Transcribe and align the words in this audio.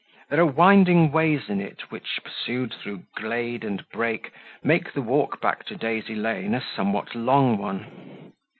There 0.31 0.39
are 0.39 0.45
winding 0.47 1.11
ways 1.11 1.47
in 1.47 1.61
it 1.61 1.91
which, 1.91 2.21
pursued 2.23 2.73
through 2.73 3.03
glade 3.15 3.63
and 3.63 3.87
brake, 3.89 4.31
make 4.63 4.91
the 4.93 5.01
walk 5.03 5.39
back 5.39 5.63
to 5.67 5.75
Daisy 5.75 6.15
Lane 6.15 6.55
a 6.55 6.65
somewhat 6.75 7.13
long 7.13 7.59
one. 7.59 8.33